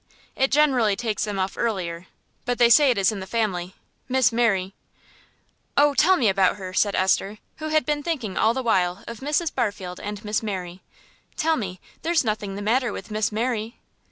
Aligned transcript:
It 0.35 0.49
generally 0.49 0.95
takes 0.95 1.25
them 1.25 1.37
off 1.37 1.55
earlier; 1.55 2.07
but 2.45 2.57
they 2.57 2.71
say 2.71 2.89
it 2.89 2.97
is 2.97 3.11
in 3.11 3.19
the 3.19 3.27
family. 3.27 3.75
Miss 4.09 4.31
May" 4.31 4.73
"Oh, 5.77 5.93
tell 5.93 6.17
me 6.17 6.27
about 6.27 6.55
her," 6.55 6.73
said 6.73 6.95
Esther, 6.95 7.37
who 7.57 7.67
had 7.67 7.85
been 7.85 8.01
thinking 8.01 8.35
all 8.35 8.55
the 8.55 8.63
while 8.63 9.03
of 9.07 9.19
Mrs. 9.19 9.53
Barfield 9.53 9.99
and 9.99 10.17
of 10.17 10.25
Miss 10.25 10.41
Mary. 10.41 10.81
"Tell 11.37 11.55
me, 11.55 11.79
there's 12.01 12.23
nothing 12.25 12.55
the 12.55 12.63
matter 12.63 12.91
with 12.91 13.11
Miss 13.11 13.31
Mary?" 13.31 13.75